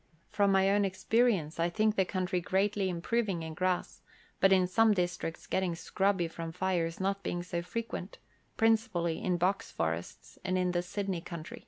From 0.31 0.51
my 0.51 0.67
own 0.71 0.83
experience, 0.83 1.59
I 1.59 1.69
think 1.69 1.95
the 1.95 2.05
country 2.05 2.41
greatly 2.41 2.91
improv 2.91 3.29
ing 3.29 3.43
in 3.43 3.53
grass, 3.53 4.01
but 4.39 4.51
in 4.51 4.65
some 4.65 4.95
districts 4.95 5.45
getting 5.45 5.75
scrubby 5.75 6.27
from 6.27 6.51
fires 6.51 6.99
not 6.99 7.21
being 7.21 7.43
so 7.43 7.61
frequent, 7.61 8.17
principally 8.57 9.21
in 9.23 9.37
box 9.37 9.71
forests 9.71 10.39
and 10.43 10.57
in 10.57 10.71
the 10.71 10.81
Sydney 10.81 11.21
country. 11.21 11.59